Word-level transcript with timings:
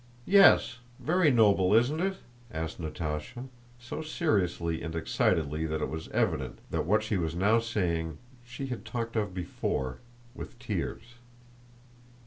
Yes, 0.25 0.79
very 0.99 1.29
noble? 1.29 1.75
Isn't 1.75 1.99
it?" 1.99 2.17
asked 2.51 2.81
Natásha, 2.81 3.49
so 3.77 4.01
seriously 4.01 4.81
and 4.81 4.95
excitedly 4.95 5.67
that 5.67 5.79
it 5.79 5.89
was 5.91 6.07
evident 6.07 6.57
that 6.71 6.87
what 6.87 7.03
she 7.03 7.17
was 7.17 7.35
now 7.35 7.59
saying 7.59 8.17
she 8.43 8.65
had 8.65 8.83
talked 8.83 9.15
of 9.15 9.35
before, 9.35 9.99
with 10.33 10.57
tears. 10.57 11.03